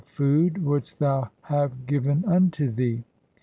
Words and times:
"food 0.07 0.65
wouldst 0.65 0.97
thou 0.97 1.29
have 1.43 1.85
given 1.85 2.23
unto 2.25 2.71
thee?' 2.71 3.03